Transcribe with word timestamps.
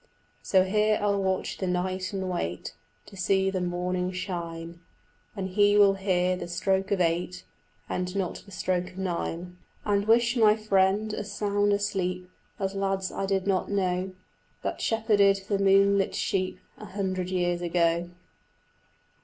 So 0.41 0.63
here 0.63 0.97
I'll 0.99 1.21
watch 1.21 1.59
the 1.59 1.67
night 1.67 2.11
and 2.11 2.27
wait 2.27 2.73
To 3.05 3.15
see 3.15 3.51
the 3.51 3.61
morning 3.61 4.11
shine, 4.11 4.79
When 5.35 5.45
he 5.45 5.77
will 5.77 5.93
hear 5.93 6.35
the 6.35 6.47
stroke 6.47 6.89
of 6.89 6.99
eight 6.99 7.43
And 7.87 8.15
not 8.15 8.37
the 8.43 8.49
stroke 8.51 8.89
of 8.93 8.97
nine; 8.97 9.57
And 9.85 10.07
wish 10.07 10.35
my 10.35 10.55
friend 10.55 11.13
as 11.13 11.31
sound 11.31 11.71
a 11.71 11.77
sleep 11.77 12.31
As 12.59 12.73
lads' 12.73 13.11
I 13.11 13.27
did 13.27 13.45
not 13.45 13.69
know, 13.69 14.13
That 14.63 14.81
shepherded 14.81 15.43
the 15.47 15.59
moonlit 15.59 16.15
sheep 16.15 16.57
A 16.79 16.85
hundred 16.85 17.29
years 17.29 17.61
ago. 17.61 18.09